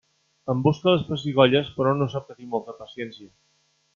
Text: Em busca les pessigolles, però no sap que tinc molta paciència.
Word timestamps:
Em 0.53 0.61
busca 0.67 0.93
les 0.93 1.03
pessigolles, 1.09 1.69
però 1.77 1.93
no 1.99 2.09
sap 2.13 2.27
que 2.29 2.39
tinc 2.39 2.51
molta 2.57 2.77
paciència. 2.83 3.31